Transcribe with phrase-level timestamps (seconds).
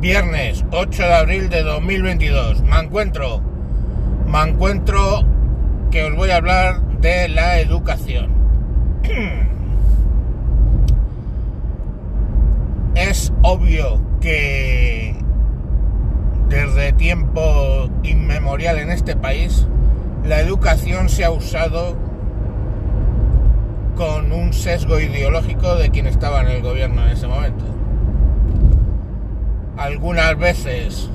[0.00, 2.62] Viernes 8 de abril de 2022.
[2.62, 3.40] Me encuentro,
[4.26, 5.24] me encuentro
[5.90, 8.30] que os voy a hablar de la educación.
[12.94, 15.14] Es obvio que
[16.48, 19.66] desde tiempo inmemorial en este país
[20.24, 21.96] la educación se ha usado
[23.96, 27.64] con un sesgo ideológico de quien estaba en el gobierno en ese momento.
[29.76, 31.10] Algunas veces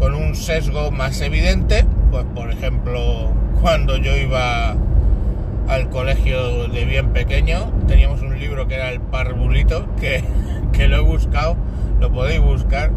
[0.00, 4.74] con un sesgo más evidente, pues por ejemplo cuando yo iba
[5.68, 10.24] al colegio de bien pequeño, teníamos un libro que era el Parbulito, que,
[10.72, 11.56] que lo he buscado,
[12.00, 12.90] lo podéis buscar,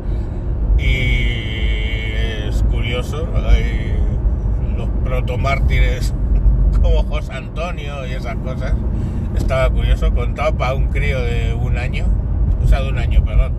[0.79, 2.13] y
[2.47, 3.93] es curioso, hay
[4.75, 6.13] los protomártires
[6.81, 8.73] como José Antonio y esas cosas,
[9.35, 12.05] estaba curioso, contado para un crío de un año,
[12.63, 13.53] o sea, de un año, perdón,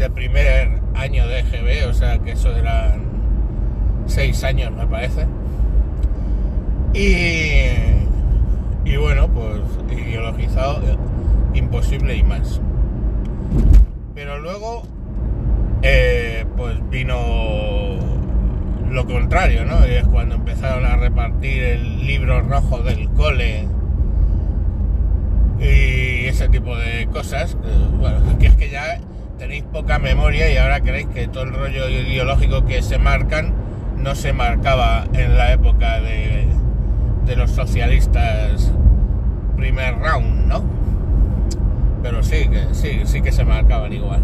[0.00, 3.02] de primer año de EGB, o sea, que eso eran
[4.06, 5.26] seis años, me parece.
[6.94, 8.00] Y
[8.84, 9.60] y bueno, pues
[9.92, 10.80] ideologizado,
[11.54, 12.60] imposible y más.
[14.14, 14.82] Pero luego,
[15.82, 17.14] eh, pues vino
[18.90, 19.86] lo contrario, ¿no?
[19.86, 23.68] Y es cuando empezaron a repartir el libro rojo del cole
[25.60, 27.56] y ese tipo de cosas.
[27.98, 28.98] bueno, que es que ya
[29.40, 33.54] tenéis poca memoria y ahora creéis que todo el rollo ideológico que se marcan
[33.96, 36.46] no se marcaba en la época de,
[37.24, 38.70] de los socialistas
[39.56, 40.62] primer round, ¿no?
[42.02, 44.20] Pero sí, que sí, sí que se marcaban igual.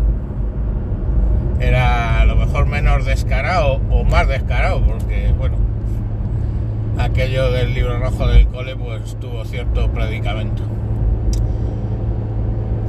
[1.61, 5.57] Era a lo mejor menos descarado o más descarado, porque bueno,
[6.99, 10.63] aquello del libro rojo del cole pues tuvo cierto predicamento.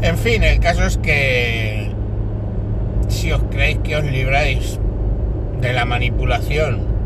[0.01, 1.95] En fin, el caso es que
[3.07, 4.79] si os creéis que os libráis
[5.61, 6.97] de la manipulación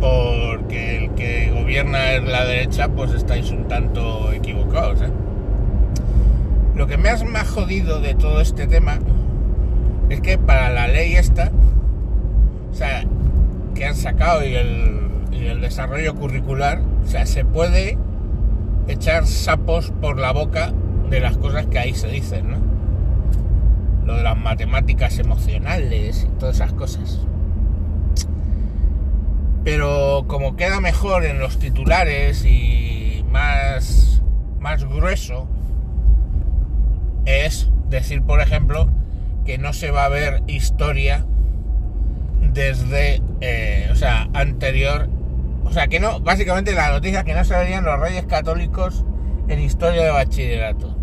[0.00, 5.02] porque el que gobierna es la derecha, pues estáis un tanto equivocados.
[5.02, 5.10] ¿eh?
[6.74, 8.98] Lo que me has más jodido de todo este tema
[10.08, 11.50] es que para la ley esta,
[12.70, 13.04] o sea,
[13.74, 17.98] que han sacado y el, y el desarrollo curricular, o sea, se puede
[18.86, 20.72] echar sapos por la boca
[21.10, 22.67] de las cosas que ahí se dicen, ¿no?
[24.08, 27.20] Lo de las matemáticas emocionales y todas esas cosas
[29.68, 34.22] pero como queda mejor en los titulares y más,
[34.58, 35.46] más grueso,
[37.26, 38.88] es decir, por ejemplo,
[39.44, 41.26] que no se va a ver historia
[42.40, 45.10] desde, eh, o sea, anterior,
[45.64, 49.04] o sea, que no, básicamente la noticia que no se verían los reyes católicos
[49.48, 50.97] en historia de bachillerato.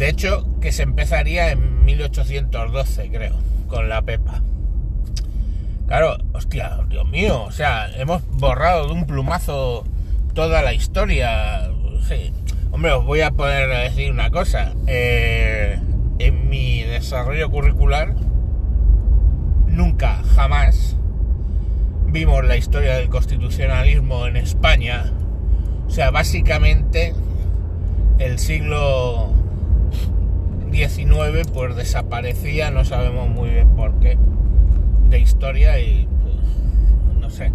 [0.00, 3.36] De hecho, que se empezaría en 1812, creo,
[3.68, 4.42] con la Pepa.
[5.88, 9.84] Claro, hostia, Dios mío, o sea, hemos borrado de un plumazo
[10.32, 11.70] toda la historia.
[12.08, 12.32] Sí.
[12.70, 14.72] Hombre, os voy a poder decir una cosa.
[14.86, 15.78] Eh,
[16.18, 18.14] en mi desarrollo curricular,
[19.66, 20.96] nunca, jamás
[22.06, 25.12] vimos la historia del constitucionalismo en España.
[25.86, 27.12] O sea, básicamente
[28.18, 29.34] el siglo
[31.20, 34.16] Pues desaparecía, no sabemos muy bien por qué
[35.10, 36.34] de historia y pues,
[37.18, 37.52] no sé,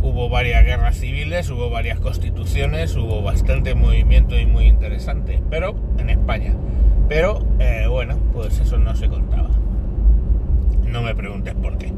[0.00, 6.08] hubo varias guerras civiles, hubo varias constituciones, hubo bastante movimiento y muy interesante, pero en
[6.08, 6.54] España.
[7.10, 9.50] Pero eh, bueno, pues eso no se contaba.
[10.86, 11.92] No me preguntes por qué.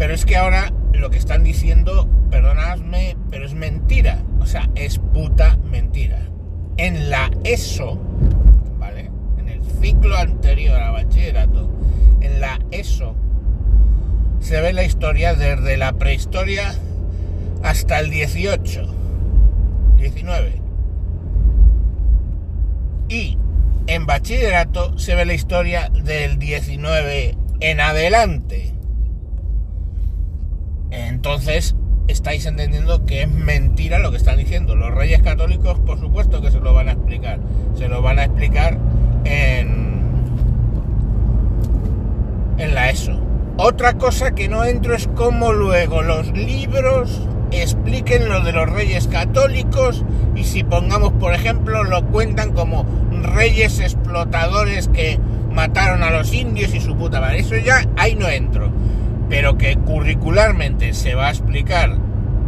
[0.00, 4.24] Pero es que ahora lo que están diciendo, perdonadme, pero es mentira.
[4.40, 6.26] O sea, es puta mentira.
[6.78, 7.98] En la ESO
[9.80, 11.70] ciclo anterior a bachillerato,
[12.20, 13.14] en la ESO,
[14.40, 16.74] se ve la historia desde la prehistoria
[17.62, 18.82] hasta el 18,
[19.96, 20.62] 19.
[23.08, 23.38] Y
[23.86, 28.72] en bachillerato se ve la historia del 19 en adelante.
[30.90, 31.76] Entonces,
[32.08, 34.76] estáis entendiendo que es mentira lo que están diciendo.
[34.76, 37.38] Los reyes católicos, por supuesto que se lo van a explicar.
[37.76, 38.78] Se lo van a explicar
[39.24, 40.00] en,
[42.58, 43.20] en la ESO.
[43.58, 49.08] Otra cosa que no entro es cómo luego los libros expliquen lo de los reyes
[49.08, 50.04] católicos
[50.34, 52.84] y si pongamos, por ejemplo, lo cuentan como
[53.22, 55.18] reyes explotadores que
[55.52, 57.40] mataron a los indios y su puta madre.
[57.40, 58.70] Eso ya ahí no entro.
[59.28, 61.96] Pero que curricularmente se va a explicar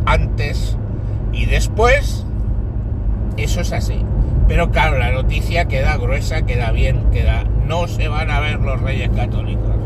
[0.06, 0.76] antes
[1.32, 2.24] y después,
[3.36, 4.04] eso es así.
[4.48, 7.44] Pero claro, la noticia queda gruesa, queda bien, queda...
[7.66, 9.76] No se van a ver los reyes católicos.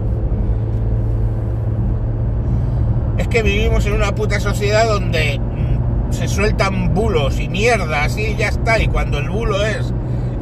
[3.18, 8.36] Es que vivimos en una puta sociedad donde mm, se sueltan bulos y mierdas y
[8.36, 8.80] ya está.
[8.80, 9.92] Y cuando el bulo es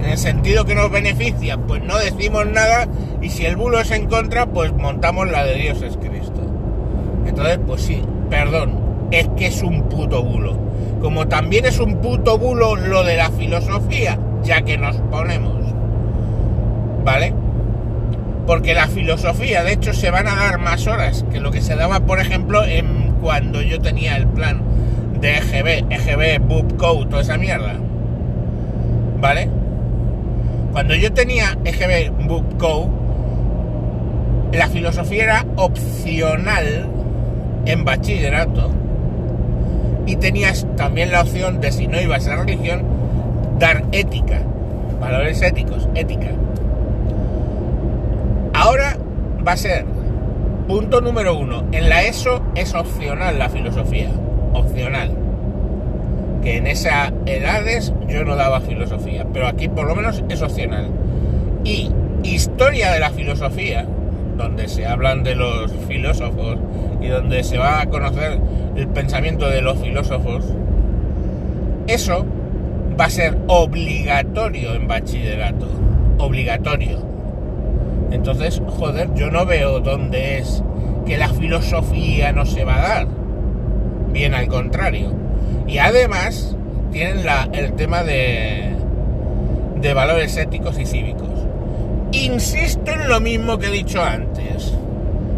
[0.00, 2.86] en el sentido que nos beneficia, pues no decimos nada.
[3.22, 6.39] Y si el bulo es en contra, pues montamos la de Dios es Cristo.
[7.66, 10.56] Pues sí, perdón, es que es un puto bulo.
[11.00, 15.54] Como también es un puto bulo lo de la filosofía, ya que nos ponemos.
[17.04, 17.32] ¿Vale?
[18.46, 21.76] Porque la filosofía, de hecho, se van a dar más horas que lo que se
[21.76, 24.60] daba, por ejemplo, en cuando yo tenía el plan
[25.20, 27.74] de EGB, EGB, Code, toda esa mierda.
[29.20, 29.48] ¿Vale?
[30.72, 32.12] Cuando yo tenía EGB,
[32.58, 32.90] Code,
[34.52, 36.88] la filosofía era opcional
[37.66, 38.70] en bachillerato
[40.06, 42.82] y tenías también la opción de si no ibas a religión,
[43.58, 44.42] dar ética,
[45.00, 46.30] valores éticos, ética.
[48.54, 48.96] Ahora
[49.46, 49.84] va a ser
[50.66, 51.64] punto número uno.
[51.72, 54.10] En la ESO es opcional la filosofía,
[54.52, 55.10] opcional.
[56.42, 60.88] Que en esas edades yo no daba filosofía, pero aquí por lo menos es opcional.
[61.64, 61.90] Y
[62.22, 63.86] historia de la filosofía,
[64.36, 66.58] donde se hablan de los filósofos
[67.00, 68.38] y donde se va a conocer
[68.76, 70.44] el pensamiento de los filósofos,
[71.86, 72.24] eso
[72.98, 75.66] va a ser obligatorio en bachillerato.
[76.18, 76.98] Obligatorio.
[78.10, 80.62] Entonces, joder, yo no veo dónde es
[81.06, 83.06] que la filosofía no se va a dar.
[84.12, 85.12] Bien al contrario.
[85.66, 86.56] Y además
[86.92, 88.70] tienen la, el tema de,
[89.80, 91.28] de valores éticos y cívicos.
[92.12, 94.72] Insisto en lo mismo que he dicho antes.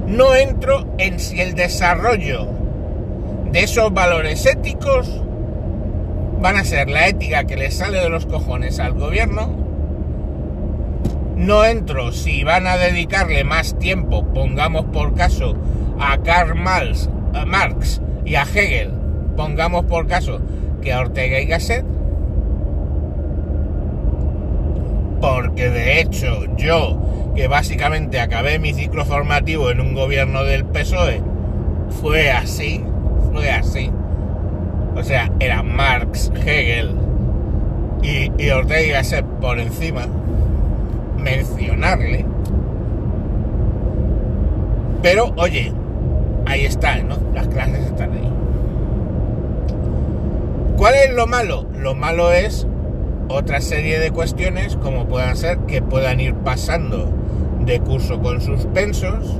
[0.06, 2.48] No entro en si el desarrollo
[3.50, 5.22] de esos valores éticos
[6.40, 9.54] van a ser la ética que le sale de los cojones al gobierno.
[11.36, 15.54] No entro si van a dedicarle más tiempo, pongamos por caso,
[16.00, 18.92] a Karl Marx, a Marx y a Hegel,
[19.36, 20.40] pongamos por caso
[20.80, 21.84] que a Ortega y Gasset.
[25.22, 27.00] Porque de hecho yo,
[27.36, 31.22] que básicamente acabé mi ciclo formativo en un gobierno del PSOE,
[32.00, 32.84] fue así,
[33.32, 33.88] fue así.
[34.96, 36.96] O sea, era Marx, Hegel
[38.02, 40.08] y, Ortega y por encima.
[41.19, 42.26] Mencionarle.
[45.02, 45.72] Pero, oye,
[46.46, 47.16] ahí están, ¿no?
[47.32, 48.32] Las clases están ahí.
[50.76, 51.69] ¿Cuál es lo malo?
[51.78, 52.66] Lo malo es
[53.28, 57.12] otra serie de cuestiones como puedan ser que puedan ir pasando
[57.64, 59.36] de curso con suspensos.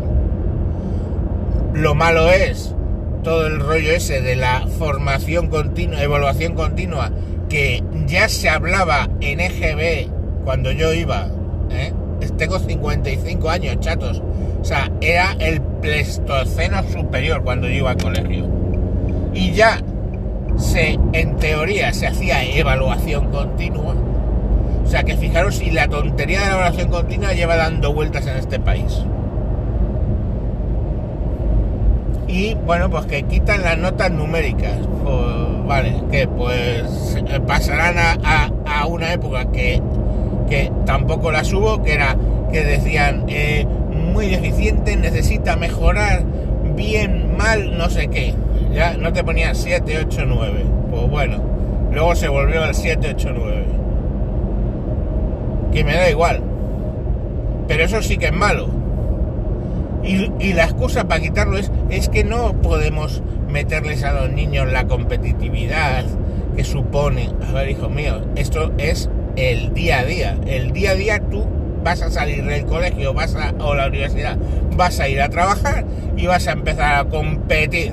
[1.75, 2.75] Lo malo es
[3.23, 7.11] todo el rollo ese de la formación continua, evaluación continua,
[7.49, 10.09] que ya se hablaba en EGB
[10.45, 11.29] cuando yo iba,
[11.71, 11.93] ¿eh?
[12.37, 14.23] tengo 55 años, chatos,
[14.61, 18.47] o sea, era el Pleistoceno superior cuando yo iba al colegio.
[19.35, 19.83] Y ya
[20.57, 23.95] se, en teoría, se hacía evaluación continua.
[24.85, 28.37] O sea que fijaros si la tontería de la evaluación continua lleva dando vueltas en
[28.37, 29.05] este país.
[32.33, 34.79] y bueno, pues que quitan las notas numéricas.
[35.05, 39.81] Pues, vale, que pues eh, pasarán a, una época que,
[40.49, 42.17] que, tampoco las hubo, que era
[42.51, 46.25] que decían eh, muy deficiente, necesita mejorar,
[46.75, 48.35] bien, mal, no sé qué.
[48.73, 50.65] Ya no te ponían 7, 8, 9.
[50.91, 51.37] Pues bueno,
[51.93, 53.65] luego se volvió al 7, 8, 9.
[55.73, 56.43] Que me da igual.
[57.69, 58.83] Pero eso sí que es malo
[60.05, 64.87] y, la excusa para quitarlo es, es que no podemos meterles a los niños la
[64.87, 66.05] competitividad
[66.57, 67.31] que supone.
[67.49, 70.37] A ver, hijo mío, esto es el día a día.
[70.47, 71.47] El día a día tú
[71.85, 74.37] vas a salir del colegio vas a, o la universidad,
[74.77, 75.85] vas a ir a trabajar
[76.17, 77.93] y vas a empezar a competir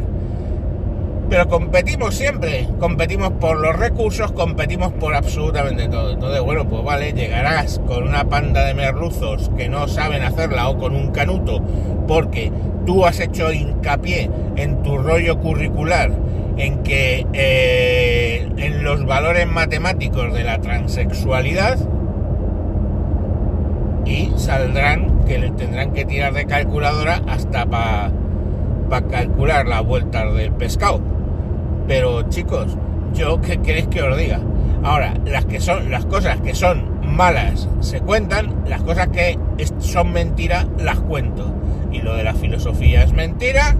[1.29, 6.13] pero competimos siempre, competimos por los recursos, competimos por absolutamente todo.
[6.13, 10.77] Entonces, bueno, pues vale, llegarás con una panda de merluzos que no saben hacerla o
[10.77, 11.61] con un canuto,
[12.07, 12.51] porque
[12.85, 16.11] tú has hecho hincapié en tu rollo curricular,
[16.57, 21.77] en que eh, en los valores matemáticos de la transexualidad,
[24.05, 28.11] y saldrán que le tendrán que tirar de calculadora hasta para
[29.11, 31.18] calcular la vuelta del pescado
[31.89, 32.77] pero chicos,
[33.15, 34.39] yo qué queréis que os diga.
[34.83, 36.83] Ahora, las que son las cosas que son
[37.15, 39.39] malas se cuentan, las cosas que
[39.79, 41.51] son mentiras las cuento.
[41.91, 43.75] Y lo de la filosofía es mentira.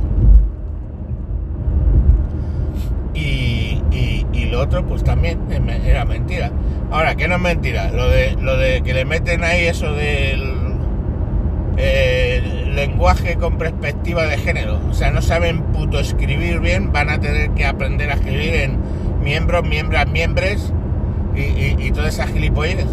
[3.14, 5.40] Y, y, lo otro pues también
[5.86, 6.52] era mentira.
[6.90, 10.42] Ahora, que no es mentira, lo de, lo de que le meten ahí eso del
[11.78, 14.80] eh, lenguaje con perspectiva de género.
[14.90, 18.78] O sea, no saben puto escribir bien, van a tener que aprender a escribir en
[19.22, 20.74] miembros, miembros, miembros
[21.36, 22.88] y, y, y toda esa gilipollez.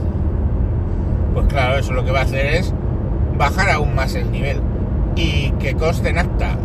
[1.35, 2.73] Pues claro, eso lo que va a hacer es
[3.37, 4.61] bajar aún más el nivel.
[5.17, 6.57] Y que conste en acta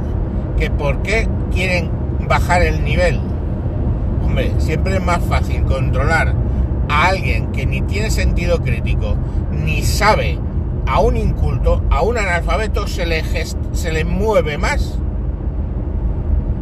[0.58, 1.90] que por qué quieren
[2.28, 3.20] bajar el nivel.
[4.24, 6.34] Hombre, siempre es más fácil controlar
[6.90, 9.16] a alguien que ni tiene sentido crítico,
[9.52, 10.38] ni sabe,
[10.86, 14.98] a un inculto, a un analfabeto se le, se le mueve más.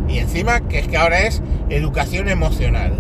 [0.08, 2.94] Y encima que es que ahora es educación emocional,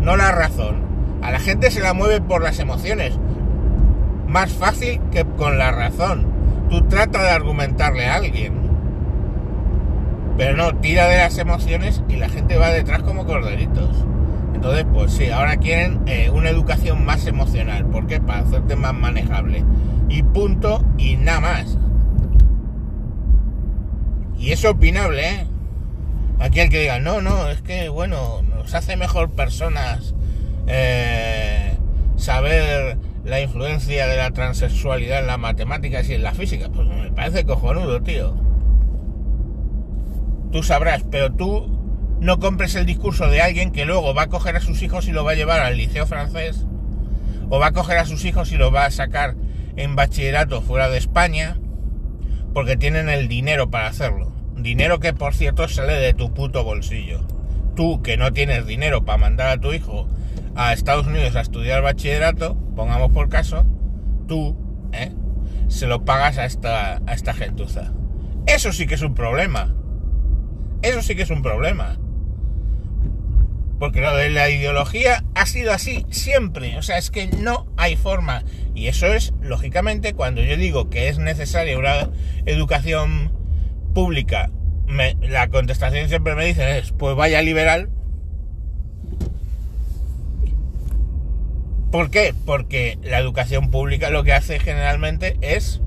[0.00, 0.88] no la razón.
[1.22, 3.18] A la gente se la mueve por las emociones.
[4.26, 6.26] Más fácil que con la razón.
[6.70, 8.54] Tú trata de argumentarle a alguien.
[10.38, 14.06] Pero no, tira de las emociones y la gente va detrás como corderitos.
[14.54, 17.84] Entonces, pues sí, ahora quieren eh, una educación más emocional.
[17.86, 18.20] ¿Por qué?
[18.20, 19.64] Para hacerte más manejable.
[20.10, 21.78] Y punto y nada más.
[24.38, 25.46] Y es opinable, ¿eh?
[26.40, 30.14] Aquí el que diga, no, no, es que, bueno, nos hace mejor personas
[30.66, 31.76] eh,
[32.16, 36.68] saber la influencia de la transexualidad en las matemáticas y en la física.
[36.70, 38.34] Pues me parece cojonudo, tío.
[40.50, 41.80] Tú sabrás, pero tú
[42.20, 45.12] no compres el discurso de alguien que luego va a coger a sus hijos y
[45.12, 46.66] lo va a llevar al liceo francés,
[47.48, 49.34] o va a coger a sus hijos y lo va a sacar
[49.82, 51.58] en bachillerato fuera de España,
[52.52, 54.32] porque tienen el dinero para hacerlo.
[54.56, 57.20] Dinero que, por cierto, sale de tu puto bolsillo.
[57.74, 60.06] Tú, que no tienes dinero para mandar a tu hijo
[60.54, 63.64] a Estados Unidos a estudiar bachillerato, pongamos por caso,
[64.28, 64.56] tú,
[64.92, 65.12] ¿eh?
[65.68, 67.92] se lo pagas a esta, a esta gentuza.
[68.46, 69.74] Eso sí que es un problema.
[70.82, 71.98] Eso sí que es un problema.
[73.80, 76.76] Porque lo de la ideología ha sido así siempre.
[76.76, 78.44] O sea, es que no hay forma.
[78.74, 82.10] Y eso es, lógicamente, cuando yo digo que es necesaria una
[82.44, 83.32] educación
[83.94, 84.50] pública,
[85.22, 87.88] la contestación siempre me dicen es, pues vaya liberal.
[91.90, 92.34] ¿Por qué?
[92.44, 95.80] Porque la educación pública lo que hace generalmente es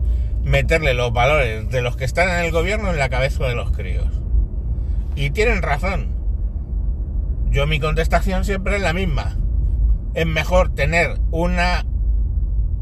[0.43, 3.69] meterle los valores de los que están en el gobierno en la cabeza de los
[3.69, 4.07] críos.
[5.15, 6.22] Y tienen razón
[7.53, 9.37] yo mi contestación siempre es la misma.
[10.15, 11.85] Es mejor tener una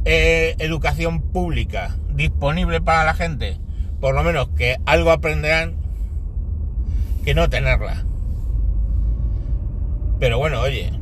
[0.06, 3.58] eh, educación pública disponible para la gente,
[4.00, 5.76] por lo menos que algo aprenderán,
[7.26, 8.06] que no tenerla.
[10.20, 10.94] Pero bueno, oye,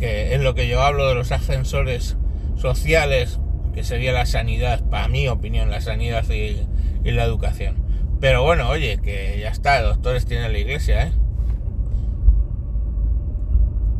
[0.00, 2.16] que es lo que yo hablo de los ascensores
[2.56, 3.38] sociales,
[3.72, 6.66] que sería la sanidad, para mi opinión, la sanidad y,
[7.04, 7.76] y la educación.
[8.20, 11.12] Pero bueno, oye, que ya está, doctores tienen la iglesia, ¿eh?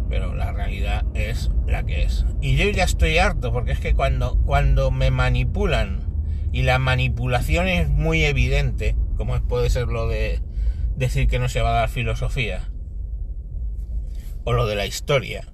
[0.08, 2.24] Pero la realidad es la que es.
[2.40, 6.06] Y yo ya estoy harto, porque es que cuando, cuando me manipulan
[6.52, 10.40] y la manipulación es muy evidente, como puede ser lo de
[10.96, 12.70] decir que no se va a dar filosofía,
[14.44, 15.46] o lo de la historia,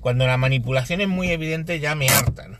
[0.00, 2.58] cuando la manipulación es muy evidente ya me hartan.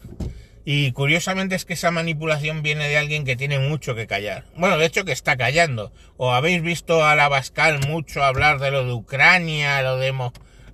[0.64, 4.44] Y curiosamente es que esa manipulación viene de alguien que tiene mucho que callar.
[4.56, 5.90] Bueno, de hecho que está callando.
[6.16, 10.12] O habéis visto a la Bascal mucho hablar de lo de Ucrania, lo de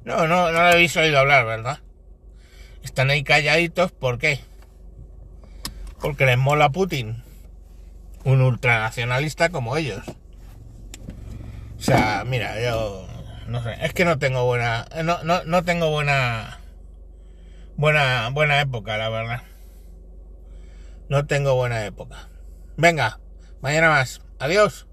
[0.06, 1.80] no, no, no lo habéis oído hablar, ¿verdad?
[2.84, 4.38] Están ahí calladitos, ¿por qué?
[6.00, 7.24] Porque les mola Putin,
[8.22, 10.04] un ultranacionalista como ellos.
[11.76, 13.08] O sea, mira, yo
[13.48, 16.60] no sé, es que no tengo buena, no, no, no tengo buena,
[17.76, 19.42] buena, buena época, la verdad.
[21.08, 22.28] No tengo buena época.
[22.76, 23.18] Venga,
[23.60, 24.20] mañana más.
[24.38, 24.86] Adiós.